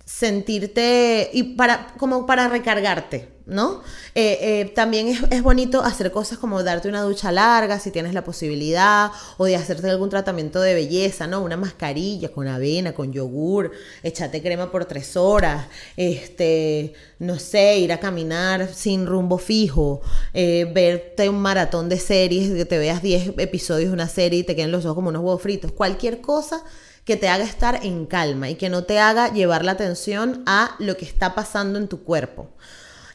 sentirte 0.07 1.29
y 1.35 1.55
para 1.55 1.89
como 1.99 2.25
para 2.25 2.49
recargarte, 2.49 3.29
¿no? 3.47 3.83
Eh, 4.15 4.39
eh, 4.41 4.73
también 4.75 5.09
es, 5.31 5.43
bonito 5.43 5.83
hacer 5.83 6.11
cosas 6.13 6.39
como 6.39 6.63
darte 6.63 6.89
una 6.89 7.03
ducha 7.03 7.33
larga 7.33 7.79
si 7.79 7.91
tienes 7.91 8.15
la 8.15 8.25
posibilidad, 8.25 9.11
o 9.37 9.45
de 9.45 9.57
hacerte 9.57 9.89
algún 9.91 10.11
tratamiento 10.11 10.61
de 10.61 10.75
belleza, 10.75 11.27
¿no? 11.27 11.43
Una 11.43 11.57
mascarilla 11.57 12.31
con 12.31 12.47
avena, 12.49 12.95
con 12.95 13.13
yogur, 13.13 13.73
échate 14.03 14.43
crema 14.43 14.71
por 14.71 14.85
tres 14.85 15.17
horas, 15.17 15.67
este, 15.97 16.95
no 17.19 17.39
sé, 17.39 17.79
ir 17.79 17.93
a 17.93 18.01
caminar 18.01 18.73
sin 18.73 19.07
rumbo 19.07 19.39
fijo, 19.39 20.01
eh, 20.35 20.71
verte 20.73 21.29
un 21.29 21.41
maratón 21.41 21.89
de 21.89 21.99
series, 21.99 22.51
que 22.53 22.65
te 22.65 22.79
veas 22.79 23.03
10 23.03 23.35
episodios 23.39 23.91
de 23.91 23.95
una 23.95 24.09
serie 24.09 24.41
y 24.41 24.45
te 24.45 24.55
queden 24.57 24.73
los 24.73 24.85
ojos 24.85 24.97
como 24.97 25.09
unos 25.09 25.23
huevos 25.23 25.43
fritos, 25.43 25.73
cualquier 25.73 26.21
cosa 26.21 26.63
que 27.05 27.17
te 27.17 27.29
haga 27.29 27.45
estar 27.45 27.81
en 27.83 28.07
calma 28.07 28.49
y 28.49 28.55
que 28.55 28.69
no 28.69 28.85
te 28.85 29.01
haga 29.01 29.33
llevar 29.33 29.65
la 29.65 29.73
atención 29.73 30.43
a 30.47 30.77
lo 30.79 30.97
que 30.97 31.05
está 31.05 31.35
pasando 31.35 31.79
en 31.79 31.89
tu 31.89 32.05
cuerpo. 32.05 32.49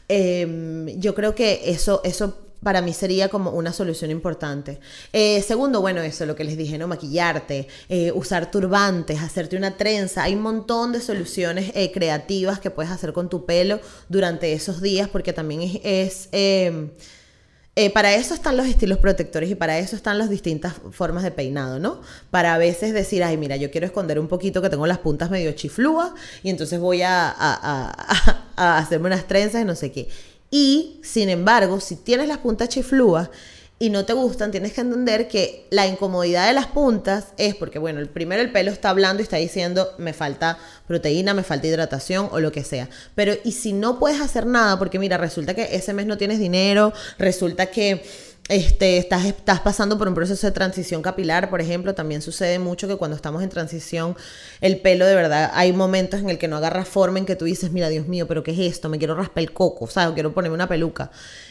Em, 0.08 0.98
yo 0.98 1.14
creo 1.14 1.34
que 1.34 1.62
eso, 1.66 2.00
eso 2.02 2.48
para 2.62 2.80
mí 2.82 2.92
sería 2.92 3.28
como 3.28 3.50
una 3.50 3.72
solución 3.72 4.10
importante. 4.10 4.80
Eh, 5.12 5.42
segundo, 5.42 5.80
bueno, 5.80 6.00
eso, 6.00 6.26
lo 6.26 6.34
que 6.34 6.44
les 6.44 6.56
dije, 6.56 6.78
¿no? 6.78 6.88
Maquillarte, 6.88 7.68
eh, 7.88 8.12
usar 8.12 8.50
turbantes, 8.50 9.20
hacerte 9.20 9.56
una 9.56 9.76
trenza. 9.76 10.24
Hay 10.24 10.34
un 10.34 10.42
montón 10.42 10.92
de 10.92 11.00
soluciones 11.00 11.70
eh, 11.74 11.92
creativas 11.92 12.58
que 12.58 12.70
puedes 12.70 12.90
hacer 12.90 13.12
con 13.12 13.28
tu 13.28 13.46
pelo 13.46 13.80
durante 14.08 14.52
esos 14.52 14.80
días 14.82 15.08
porque 15.08 15.32
también 15.32 15.80
es... 15.84 16.28
Em, 16.32 16.90
para 17.94 18.12
eso 18.12 18.34
están 18.34 18.56
los 18.56 18.66
estilos 18.66 18.98
protectores 18.98 19.48
y 19.48 19.54
para 19.54 19.78
eso 19.78 19.94
están 19.94 20.18
las 20.18 20.28
distintas 20.28 20.74
formas 20.90 21.22
de 21.22 21.30
peinado, 21.30 21.78
¿no? 21.78 22.00
Para 22.32 22.54
a 22.54 22.58
veces 22.58 22.92
decir, 22.92 23.22
ay, 23.22 23.36
mira, 23.36 23.54
yo 23.54 23.70
quiero 23.70 23.86
esconder 23.86 24.18
un 24.18 24.26
poquito 24.26 24.60
que 24.60 24.68
tengo 24.68 24.84
las 24.88 24.98
puntas 24.98 25.30
medio 25.30 25.52
chiflúas 25.52 26.10
y 26.42 26.50
entonces 26.50 26.80
voy 26.80 27.02
a, 27.02 27.32
a 27.38 28.47
hacerme 28.58 29.06
unas 29.06 29.26
trenzas 29.26 29.62
y 29.62 29.64
no 29.64 29.74
sé 29.74 29.92
qué. 29.92 30.08
Y, 30.50 31.00
sin 31.02 31.28
embargo, 31.28 31.80
si 31.80 31.96
tienes 31.96 32.28
las 32.28 32.38
puntas 32.38 32.68
chiflúas 32.70 33.30
y 33.78 33.90
no 33.90 34.04
te 34.04 34.12
gustan, 34.12 34.50
tienes 34.50 34.72
que 34.72 34.80
entender 34.80 35.28
que 35.28 35.66
la 35.70 35.86
incomodidad 35.86 36.46
de 36.48 36.52
las 36.52 36.66
puntas 36.66 37.28
es 37.36 37.54
porque, 37.54 37.78
bueno, 37.78 38.00
el 38.00 38.08
primero 38.08 38.42
el 38.42 38.50
pelo 38.50 38.72
está 38.72 38.90
hablando 38.90 39.22
y 39.22 39.24
está 39.24 39.36
diciendo, 39.36 39.88
me 39.98 40.12
falta 40.12 40.58
proteína, 40.86 41.34
me 41.34 41.44
falta 41.44 41.68
hidratación 41.68 42.28
o 42.32 42.40
lo 42.40 42.50
que 42.50 42.64
sea. 42.64 42.88
Pero, 43.14 43.34
¿y 43.44 43.52
si 43.52 43.72
no 43.72 43.98
puedes 43.98 44.20
hacer 44.20 44.46
nada? 44.46 44.78
Porque 44.78 44.98
mira, 44.98 45.16
resulta 45.16 45.54
que 45.54 45.76
ese 45.76 45.92
mes 45.92 46.06
no 46.06 46.18
tienes 46.18 46.40
dinero, 46.40 46.92
resulta 47.18 47.66
que 47.66 48.02
este, 48.48 48.96
estás, 48.96 49.60
pasando 49.60 49.98
por 49.98 50.08
un 50.08 50.14
proceso 50.14 50.46
de 50.46 50.52
transición 50.52 51.02
capilar, 51.02 51.50
por 51.50 51.60
ejemplo, 51.60 51.94
también 51.94 52.22
sucede 52.22 52.58
mucho 52.58 52.88
que 52.88 52.96
cuando 52.96 53.14
estamos 53.14 53.42
en 53.42 53.50
transición, 53.50 54.16
el 54.62 54.80
pelo 54.80 55.04
de 55.04 55.14
verdad, 55.14 55.50
hay 55.52 55.74
momentos 55.74 56.20
en 56.20 56.30
el 56.30 56.38
que 56.38 56.48
no 56.48 56.56
agarra 56.56 56.86
forma, 56.86 57.18
en 57.18 57.26
que 57.26 57.36
tú 57.36 57.44
dices, 57.44 57.72
mira, 57.72 57.90
Dios 57.90 58.08
mío, 58.08 58.26
pero 58.26 58.42
¿qué 58.42 58.52
es 58.52 58.58
esto? 58.58 58.88
Me 58.88 58.98
quiero 58.98 59.14
raspar 59.14 59.42
el 59.42 59.52
coco, 59.52 59.84
o 59.84 59.88
sea, 59.88 60.12
quiero 60.14 60.32
ponerme 60.32 60.54
una 60.54 60.66
peluca. 60.66 61.10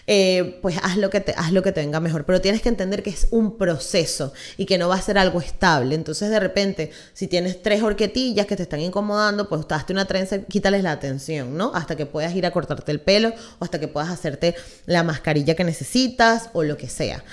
Eh, 0.10 0.58
pues 0.62 0.78
haz 0.82 0.98
lo, 0.98 1.10
que 1.10 1.20
te, 1.20 1.34
haz 1.38 1.52
lo 1.52 1.62
que 1.62 1.72
te 1.72 1.82
venga 1.82 2.00
mejor, 2.00 2.26
pero 2.26 2.42
tienes 2.42 2.62
que 2.62 2.70
entender 2.70 3.04
que 3.04 3.10
es 3.10 3.28
un 3.30 3.58
proceso 3.58 4.34
y 4.56 4.66
que 4.66 4.78
no 4.78 4.88
va 4.88 4.96
a 4.96 5.02
ser 5.02 5.18
algo 5.18 5.42
estable. 5.42 5.94
Entonces, 5.96 6.30
de 6.30 6.40
repente, 6.40 6.92
si 7.14 7.28
tienes 7.28 7.62
tres 7.62 7.84
horquetillas 7.84 8.48
que 8.48 8.56
te 8.56 8.64
están 8.64 8.80
incomodando, 8.80 9.50
pues 9.50 9.66
hazte 9.70 9.94
una 9.94 10.06
trenza, 10.06 10.40
quítales 10.44 10.82
la 10.82 10.94
atención, 10.94 11.58
¿no? 11.58 11.74
Hasta 11.76 11.96
que 11.96 12.06
puedas 12.06 12.34
ir 12.36 12.46
a 12.46 12.52
cortarte 12.52 12.92
el 12.92 13.02
pelo 13.02 13.34
o 13.60 13.66
hasta 13.66 13.80
que 13.80 13.88
puedas 13.88 14.10
hacerte 14.10 14.56
la 14.86 15.04
mascarilla 15.04 15.56
que 15.56 15.64
necesitas 15.64 16.50
o 16.54 16.64
lo 16.64 16.78
que 16.78 16.87
sea. 16.90 17.24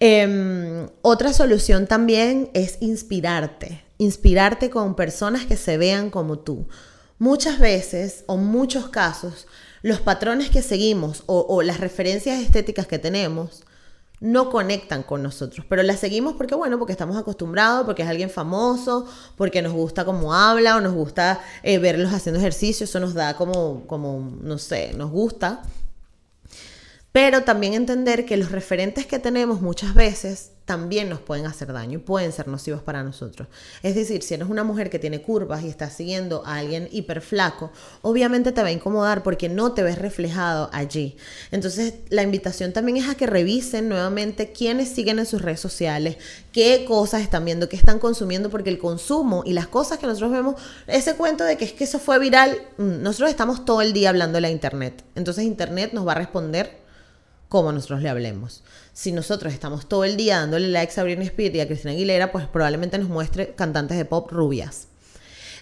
Em, 0.00 0.88
otra 1.02 1.32
solución 1.32 1.86
también 1.86 2.50
es 2.54 2.78
inspirarte, 2.80 3.82
inspirarte 3.98 4.70
con 4.70 4.94
personas 4.94 5.46
que 5.46 5.56
se 5.56 5.76
vean 5.78 6.10
como 6.10 6.38
tú. 6.38 6.66
Muchas 7.18 7.60
veces 7.60 8.24
o 8.26 8.36
muchos 8.36 8.88
casos, 8.88 9.46
los 9.82 10.00
patrones 10.00 10.50
que 10.50 10.62
seguimos 10.62 11.22
o, 11.26 11.62
las 11.62 11.78
referencias 11.78 12.40
estéticas 12.40 12.86
que 12.86 12.98
tenemos 12.98 13.62
no 14.20 14.50
conectan 14.50 15.02
con 15.02 15.22
nosotros, 15.22 15.66
pero 15.68 15.82
las 15.82 15.98
seguimos 15.98 16.34
porque, 16.34 16.54
bueno, 16.54 16.78
porque 16.78 16.92
estamos 16.92 17.16
acostumbrados, 17.16 17.84
porque 17.84 18.02
es 18.02 18.08
alguien 18.08 18.30
famoso, 18.30 19.06
porque 19.36 19.62
nos 19.62 19.72
gusta 19.72 20.04
cómo 20.04 20.32
habla 20.32 20.76
o 20.76 20.80
nos 20.80 20.94
gusta 20.94 21.40
eh, 21.64 21.78
verlos 21.78 22.12
haciendo 22.12 22.38
ejercicio, 22.38 22.84
eso 22.84 23.00
nos 23.00 23.14
da 23.14 23.36
como, 23.36 23.84
como, 23.86 24.36
no 24.40 24.58
sé, 24.58 24.92
nos 24.94 25.10
gusta. 25.10 25.62
Pero 27.12 27.42
también 27.42 27.74
entender 27.74 28.24
que 28.24 28.38
los 28.38 28.50
referentes 28.50 29.06
que 29.06 29.18
tenemos 29.18 29.60
muchas 29.60 29.94
veces 29.94 30.52
también 30.64 31.10
nos 31.10 31.20
pueden 31.20 31.44
hacer 31.44 31.72
daño 31.72 31.98
y 31.98 32.02
pueden 32.02 32.32
ser 32.32 32.48
nocivos 32.48 32.82
para 32.82 33.02
nosotros. 33.02 33.48
Es 33.82 33.94
decir, 33.94 34.22
si 34.22 34.34
eres 34.34 34.48
una 34.48 34.64
mujer 34.64 34.88
que 34.88 34.98
tiene 34.98 35.20
curvas 35.20 35.62
y 35.62 35.68
estás 35.68 35.92
siguiendo 35.92 36.42
a 36.46 36.56
alguien 36.56 36.88
hiper 36.92 37.20
flaco, 37.20 37.70
obviamente 38.00 38.52
te 38.52 38.62
va 38.62 38.68
a 38.68 38.72
incomodar 38.72 39.22
porque 39.22 39.48
no 39.48 39.72
te 39.72 39.82
ves 39.82 39.98
reflejado 39.98 40.70
allí. 40.72 41.16
Entonces, 41.50 41.94
la 42.08 42.22
invitación 42.22 42.72
también 42.72 42.96
es 42.96 43.08
a 43.08 43.16
que 43.16 43.26
revisen 43.26 43.88
nuevamente 43.88 44.52
quiénes 44.52 44.88
siguen 44.88 45.18
en 45.18 45.26
sus 45.26 45.42
redes 45.42 45.60
sociales, 45.60 46.16
qué 46.52 46.84
cosas 46.86 47.22
están 47.22 47.44
viendo, 47.44 47.68
qué 47.68 47.76
están 47.76 47.98
consumiendo, 47.98 48.48
porque 48.48 48.70
el 48.70 48.78
consumo 48.78 49.42
y 49.44 49.52
las 49.52 49.66
cosas 49.66 49.98
que 49.98 50.06
nosotros 50.06 50.32
vemos, 50.32 50.54
ese 50.86 51.16
cuento 51.16 51.44
de 51.44 51.56
que 51.56 51.64
es 51.64 51.72
que 51.72 51.84
eso 51.84 51.98
fue 51.98 52.18
viral, 52.18 52.56
mm, 52.78 53.02
nosotros 53.02 53.30
estamos 53.30 53.64
todo 53.64 53.82
el 53.82 53.92
día 53.92 54.10
hablando 54.10 54.36
de 54.36 54.42
la 54.42 54.50
internet. 54.50 55.04
Entonces, 55.16 55.44
internet 55.44 55.92
nos 55.92 56.06
va 56.06 56.12
a 56.12 56.16
responder 56.16 56.81
como 57.52 57.70
nosotros 57.70 58.00
le 58.00 58.08
hablemos. 58.08 58.62
Si 58.94 59.12
nosotros 59.12 59.52
estamos 59.52 59.86
todo 59.86 60.04
el 60.04 60.16
día 60.16 60.38
dándole 60.38 60.68
likes 60.68 60.98
a 60.98 61.04
Britney 61.04 61.26
Spears 61.26 61.54
y 61.54 61.60
a 61.60 61.66
Cristina 61.66 61.92
Aguilera, 61.92 62.32
pues 62.32 62.46
probablemente 62.46 62.96
nos 62.96 63.10
muestre 63.10 63.52
cantantes 63.54 63.98
de 63.98 64.06
pop 64.06 64.32
rubias. 64.32 64.88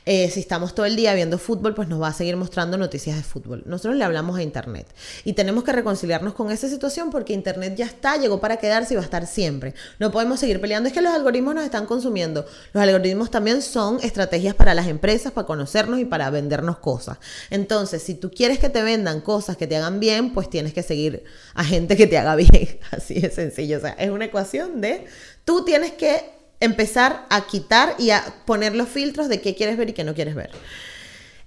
Eh, 0.06 0.30
si 0.30 0.40
estamos 0.40 0.74
todo 0.74 0.86
el 0.86 0.96
día 0.96 1.14
viendo 1.14 1.38
fútbol, 1.38 1.74
pues 1.74 1.88
nos 1.88 2.00
va 2.00 2.08
a 2.08 2.12
seguir 2.12 2.36
mostrando 2.36 2.78
noticias 2.78 3.16
de 3.16 3.22
fútbol. 3.22 3.62
Nosotros 3.66 3.96
le 3.96 4.04
hablamos 4.04 4.38
a 4.38 4.42
Internet 4.42 4.86
y 5.24 5.34
tenemos 5.34 5.62
que 5.64 5.72
reconciliarnos 5.72 6.34
con 6.34 6.50
esa 6.50 6.68
situación 6.68 7.10
porque 7.10 7.32
Internet 7.32 7.74
ya 7.76 7.86
está, 7.86 8.16
llegó 8.16 8.40
para 8.40 8.56
quedarse 8.56 8.94
y 8.94 8.96
va 8.96 9.02
a 9.02 9.04
estar 9.04 9.26
siempre. 9.26 9.74
No 9.98 10.10
podemos 10.10 10.40
seguir 10.40 10.60
peleando. 10.60 10.88
Es 10.88 10.94
que 10.94 11.02
los 11.02 11.12
algoritmos 11.12 11.54
nos 11.54 11.64
están 11.64 11.86
consumiendo. 11.86 12.46
Los 12.72 12.82
algoritmos 12.82 13.30
también 13.30 13.62
son 13.62 13.98
estrategias 14.02 14.54
para 14.54 14.74
las 14.74 14.86
empresas, 14.86 15.32
para 15.32 15.46
conocernos 15.46 16.00
y 16.00 16.04
para 16.04 16.30
vendernos 16.30 16.78
cosas. 16.78 17.18
Entonces, 17.50 18.02
si 18.02 18.14
tú 18.14 18.30
quieres 18.30 18.58
que 18.58 18.70
te 18.70 18.82
vendan 18.82 19.20
cosas 19.20 19.56
que 19.56 19.66
te 19.66 19.76
hagan 19.76 20.00
bien, 20.00 20.32
pues 20.32 20.48
tienes 20.48 20.72
que 20.72 20.82
seguir 20.82 21.24
a 21.54 21.64
gente 21.64 21.96
que 21.96 22.06
te 22.06 22.16
haga 22.16 22.36
bien. 22.36 22.78
Así 22.90 23.20
de 23.20 23.30
sencillo. 23.30 23.78
O 23.78 23.80
sea, 23.80 23.90
es 23.92 24.10
una 24.10 24.24
ecuación 24.24 24.80
de 24.80 25.04
tú 25.44 25.64
tienes 25.64 25.92
que 25.92 26.39
empezar 26.60 27.26
a 27.30 27.46
quitar 27.46 27.94
y 27.98 28.10
a 28.10 28.22
poner 28.44 28.76
los 28.76 28.88
filtros 28.88 29.28
de 29.28 29.40
qué 29.40 29.54
quieres 29.54 29.76
ver 29.76 29.90
y 29.90 29.92
qué 29.92 30.04
no 30.04 30.14
quieres 30.14 30.34
ver. 30.34 30.50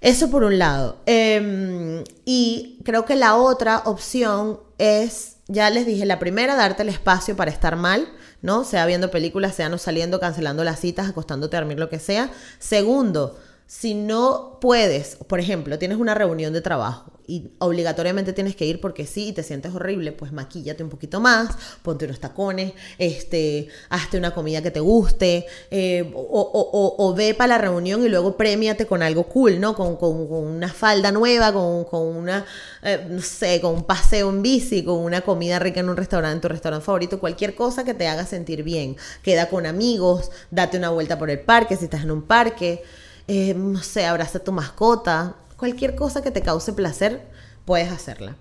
Eso 0.00 0.30
por 0.30 0.44
un 0.44 0.58
lado. 0.58 0.98
Em, 1.06 2.04
y 2.26 2.78
creo 2.84 3.06
que 3.06 3.16
la 3.16 3.36
otra 3.36 3.78
opción 3.86 4.60
es, 4.76 5.36
ya 5.46 5.70
les 5.70 5.86
dije, 5.86 6.04
la 6.04 6.18
primera, 6.18 6.56
darte 6.56 6.82
el 6.82 6.90
espacio 6.90 7.36
para 7.36 7.50
estar 7.50 7.76
mal, 7.76 8.06
¿no? 8.42 8.64
Sea 8.64 8.84
viendo 8.84 9.10
películas, 9.10 9.54
sea 9.54 9.70
no 9.70 9.78
saliendo, 9.78 10.20
cancelando 10.20 10.62
las 10.62 10.80
citas, 10.80 11.08
acostándote 11.08 11.56
a 11.56 11.60
dormir, 11.60 11.78
lo 11.78 11.88
que 11.88 12.00
sea. 12.00 12.30
Segundo, 12.58 13.38
si 13.80 13.94
no 13.94 14.58
puedes, 14.60 15.16
por 15.16 15.40
ejemplo, 15.40 15.80
tienes 15.80 15.98
una 15.98 16.14
reunión 16.14 16.52
de 16.52 16.60
trabajo 16.60 17.10
y 17.26 17.50
obligatoriamente 17.58 18.32
tienes 18.32 18.54
que 18.54 18.66
ir 18.66 18.80
porque 18.80 19.04
sí 19.04 19.28
y 19.28 19.32
te 19.32 19.42
sientes 19.42 19.74
horrible, 19.74 20.12
pues 20.12 20.30
maquíllate 20.30 20.84
un 20.84 20.90
poquito 20.90 21.20
más, 21.20 21.56
ponte 21.82 22.04
unos 22.04 22.20
tacones, 22.20 22.72
este, 22.98 23.66
hazte 23.88 24.16
una 24.16 24.32
comida 24.32 24.62
que 24.62 24.70
te 24.70 24.78
guste, 24.78 25.46
eh, 25.72 26.08
o, 26.14 27.14
ve 27.16 27.34
para 27.34 27.48
la 27.48 27.58
reunión 27.58 28.04
y 28.04 28.08
luego 28.08 28.36
premiate 28.36 28.86
con 28.86 29.02
algo 29.02 29.24
cool, 29.24 29.58
¿no? 29.58 29.74
Con, 29.74 29.98
una 30.00 30.72
falda 30.72 31.10
nueva, 31.10 31.52
con, 31.52 32.00
una, 32.00 32.46
eh, 32.80 33.04
no 33.10 33.22
sé, 33.22 33.60
con 33.60 33.74
un 33.74 33.82
paseo 33.82 34.30
en 34.30 34.40
bici, 34.40 34.84
con 34.84 34.98
una 34.98 35.22
comida 35.22 35.58
rica 35.58 35.80
en 35.80 35.88
un 35.88 35.96
restaurante, 35.96 36.42
tu 36.42 36.48
restaurante 36.48 36.86
favorito, 36.86 37.18
cualquier 37.18 37.56
cosa 37.56 37.84
que 37.84 37.94
te 37.94 38.06
haga 38.06 38.24
sentir 38.24 38.62
bien. 38.62 38.96
Queda 39.22 39.48
con 39.48 39.66
amigos, 39.66 40.30
date 40.52 40.78
una 40.78 40.90
vuelta 40.90 41.18
por 41.18 41.28
el 41.28 41.40
parque 41.40 41.76
si 41.76 41.86
estás 41.86 42.04
en 42.04 42.12
un 42.12 42.22
parque. 42.22 42.84
Eh, 43.26 43.54
no 43.54 43.82
sé, 43.82 44.04
abraza 44.04 44.38
tu 44.38 44.52
mascota, 44.52 45.36
cualquier 45.56 45.94
cosa 45.94 46.22
que 46.22 46.30
te 46.30 46.42
cause 46.42 46.72
placer, 46.72 47.26
puedes 47.64 47.90
hacerla. 47.90 48.36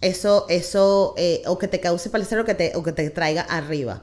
Eso, 0.00 0.46
eso, 0.48 1.14
eh, 1.16 1.42
o 1.46 1.58
que 1.58 1.68
te 1.68 1.80
cause 1.80 2.08
placer 2.10 2.38
o 2.38 2.44
que 2.44 2.54
te, 2.54 2.72
o 2.74 2.82
que 2.82 2.92
te 2.92 3.08
traiga 3.10 3.42
arriba. 3.42 4.02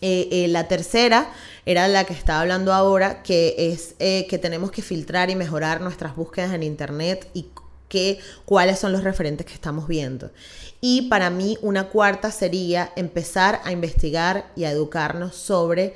Eh, 0.00 0.46
la 0.48 0.66
tercera 0.66 1.32
era 1.64 1.86
la 1.86 2.04
que 2.04 2.12
estaba 2.12 2.40
hablando 2.40 2.72
ahora, 2.72 3.22
que 3.22 3.54
es 3.72 3.94
que 3.98 4.38
tenemos 4.38 4.72
que 4.72 4.82
filtrar 4.82 5.30
y 5.30 5.36
mejorar 5.36 5.80
nuestras 5.80 6.16
búsquedas 6.16 6.52
en 6.54 6.64
Internet 6.64 7.28
y 7.34 7.50
que, 7.88 8.18
cuáles 8.44 8.80
son 8.80 8.90
los 8.90 9.04
referentes 9.04 9.46
que 9.46 9.54
estamos 9.54 9.86
viendo. 9.86 10.32
Y 10.80 11.02
para 11.02 11.30
mí 11.30 11.56
una 11.62 11.88
cuarta 11.88 12.32
sería 12.32 12.90
empezar 12.96 13.60
a 13.64 13.70
investigar 13.70 14.50
y 14.56 14.64
a 14.64 14.72
educarnos 14.72 15.36
sobre 15.36 15.94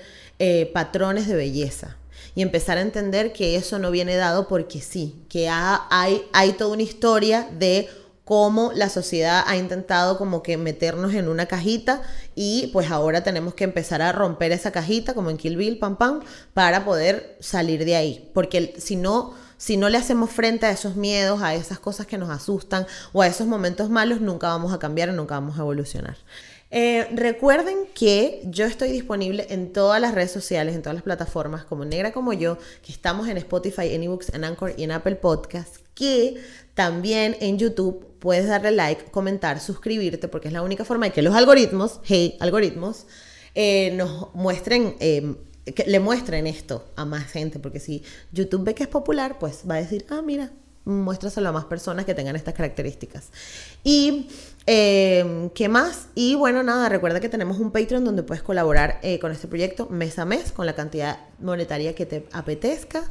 patrones 0.73 1.27
de 1.27 1.35
belleza 1.35 1.97
y 2.37 2.43
empezar 2.43 2.79
a 2.79 2.83
entender 2.83 3.33
que 3.33 3.57
eso 3.57 3.81
no 3.81 3.91
viene 3.91 4.15
dado 4.15 4.47
porque 4.47 4.81
sí, 4.81 5.25
que 5.29 5.49
hay, 5.49 6.23
hay 6.33 6.53
toda 6.53 6.75
una 6.75 6.83
historia 6.83 7.49
de 7.59 7.89
cómo 8.25 8.73
la 8.75 8.91
sociedad 8.91 9.43
ha 9.47 9.57
intentado 9.57 10.19
como 10.19 10.43
que 10.43 10.59
meternos 10.59 11.15
en 11.15 11.29
una 11.29 11.47
cajita 11.47 12.03
y 12.35 12.69
pues 12.75 12.91
ahora 12.91 13.25
tenemos 13.25 13.55
que 13.55 13.65
empezar 13.65 14.03
a 14.03 14.13
romper 14.13 14.53
esa 14.53 14.71
cajita 14.71 15.15
como 15.15 15.31
en 15.31 15.39
Kill 15.39 15.57
Bill, 15.57 15.79
pam 15.79 15.97
pam, 15.97 16.21
para 16.53 16.85
poder 16.85 17.39
salir 17.41 17.85
de 17.87 17.97
ahí, 17.97 18.31
porque 18.35 18.75
si 18.79 18.97
no 18.97 19.35
si 19.59 19.79
no 19.79 19.89
le 19.89 19.97
hacemos 19.97 20.31
frente 20.31 20.67
a 20.67 20.71
esos 20.71 20.97
miedos, 20.97 21.41
a 21.41 21.55
esas 21.55 21.79
cosas 21.79 22.07
que 22.07 22.19
nos 22.19 22.29
asustan 22.29 22.87
o 23.15 23.23
a 23.23 23.27
esos 23.27 23.47
momentos 23.47 23.89
malos, 23.89 24.21
nunca 24.21 24.49
vamos 24.49 24.75
a 24.75 24.79
cambiar 24.79 25.11
nunca 25.15 25.37
vamos 25.37 25.57
a 25.59 25.63
evolucionar. 25.63 26.19
Eh, 26.71 27.07
recuerden 27.15 27.87
que 27.95 28.43
yo 28.45 28.65
estoy 28.65 28.91
disponible 28.91 29.47
en 29.51 29.73
todas 29.73 30.01
las 30.01 30.15
redes 30.15 30.33
sociales, 30.33 30.75
en 30.75 30.83
todas 30.83 30.95
las 30.95 31.05
plataformas, 31.05 31.65
como 31.65 31.85
Negra 31.85 32.13
como 32.13 32.33
yo, 32.33 32.59
que 32.83 32.93
estamos 32.93 33.29
en 33.29 33.37
Spotify, 33.37 33.95
en 33.95 34.03
eBooks, 34.03 34.35
en 34.35 34.45
Anchor 34.45 34.75
y 34.77 34.83
en 34.83 34.91
Apple 34.91 35.17
Podcasts, 35.17 35.81
que 35.95 36.37
también 36.75 37.37
en 37.41 37.59
YouTube 37.59 38.07
puedes 38.19 38.49
darle 38.49 38.73
like, 38.73 39.05
comentar, 39.13 39.61
suscribirte, 39.61 40.27
porque 40.29 40.49
es 40.49 40.55
la 40.55 40.63
única 40.63 40.85
forma 40.85 41.07
de 41.07 41.13
que 41.13 41.23
los 41.23 41.35
algoritmos, 41.35 42.01
hey, 42.05 42.37
algoritmos, 42.41 43.07
eh, 43.55 43.93
nos 43.93 44.35
muestren, 44.35 44.97
eh, 44.99 45.37
le 45.87 46.01
muestren 46.01 46.47
esto 46.47 46.91
a 46.97 47.05
más 47.05 47.31
gente, 47.31 47.61
porque 47.61 47.81
si 47.81 48.03
YouTube 48.33 48.65
ve 48.65 48.75
que 48.75 48.83
es 48.83 48.89
popular, 48.89 49.39
pues 49.39 49.63
va 49.69 49.77
a 49.77 49.79
decir, 49.79 50.05
ah, 50.11 50.21
mira, 50.23 50.51
muéstraselo 50.87 51.51
a 51.51 51.53
más 51.53 51.67
personas 51.67 52.07
que 52.07 52.15
tengan 52.15 52.35
estas 52.37 52.55
características. 52.55 53.29
Y 53.85 54.29
eh, 54.67 55.51
¿Qué 55.55 55.69
más? 55.69 56.09
Y 56.17 56.35
bueno, 56.35 56.63
nada, 56.65 56.89
recuerda 56.89 57.21
que 57.21 57.29
tenemos 57.29 57.59
un 57.59 57.71
Patreon 57.71 58.05
donde 58.05 58.25
puedes 58.25 58.43
colaborar 58.43 58.99
eh, 59.03 59.21
con 59.21 59.31
este 59.31 59.47
proyecto 59.47 59.89
mes 59.89 60.19
a 60.19 60.25
mes 60.25 60.51
con 60.51 60.67
la 60.67 60.75
cantidad 60.75 61.21
monetaria 61.39 61.95
que 61.95 62.05
te 62.05 62.27
apetezca. 62.33 63.05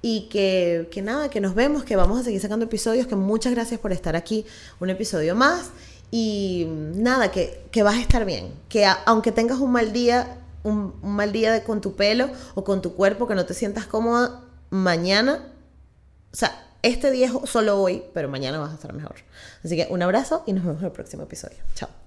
Y 0.00 0.28
que, 0.28 0.88
que, 0.92 1.02
nada, 1.02 1.28
que 1.28 1.40
nos 1.40 1.56
vemos, 1.56 1.82
que 1.82 1.96
vamos 1.96 2.20
a 2.20 2.22
seguir 2.22 2.40
sacando 2.40 2.66
episodios, 2.66 3.08
que 3.08 3.16
muchas 3.16 3.52
gracias 3.52 3.80
por 3.80 3.90
estar 3.90 4.14
aquí, 4.14 4.46
un 4.78 4.90
episodio 4.90 5.34
más. 5.34 5.70
Y 6.12 6.66
nada, 6.94 7.32
que, 7.32 7.64
que 7.72 7.82
vas 7.82 7.96
a 7.96 8.00
estar 8.00 8.24
bien, 8.24 8.52
que 8.68 8.86
aunque 9.06 9.32
tengas 9.32 9.58
un 9.58 9.72
mal 9.72 9.92
día, 9.92 10.38
un, 10.62 10.94
mal 11.02 11.32
día 11.32 11.64
con 11.64 11.80
tu 11.80 11.96
pelo 11.96 12.30
o 12.54 12.62
con 12.62 12.80
tu 12.80 12.94
cuerpo, 12.94 13.26
que 13.26 13.34
no 13.34 13.44
te 13.44 13.54
sientas 13.54 13.86
cómoda, 13.86 14.44
mañana, 14.70 15.52
o 16.32 16.36
sea, 16.36 16.67
este 16.82 17.10
día 17.10 17.30
solo 17.44 17.80
hoy, 17.80 18.04
pero 18.14 18.28
mañana 18.28 18.58
vas 18.58 18.72
a 18.72 18.74
estar 18.74 18.92
mejor. 18.92 19.16
Así 19.64 19.76
que 19.76 19.86
un 19.90 20.02
abrazo 20.02 20.42
y 20.46 20.52
nos 20.52 20.64
vemos 20.64 20.80
en 20.80 20.86
el 20.86 20.92
próximo 20.92 21.24
episodio. 21.24 21.58
Chao. 21.74 21.97